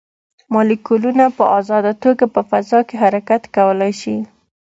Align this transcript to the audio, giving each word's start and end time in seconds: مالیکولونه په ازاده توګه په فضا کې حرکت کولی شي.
مالیکولونه 0.53 1.25
په 1.37 1.43
ازاده 1.59 1.93
توګه 2.03 2.25
په 2.33 2.41
فضا 2.49 2.79
کې 2.87 2.95
حرکت 3.03 3.41
کولی 3.55 3.93
شي. 4.01 4.17